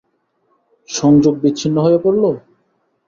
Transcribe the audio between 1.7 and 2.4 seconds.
হয়ে পড়লো?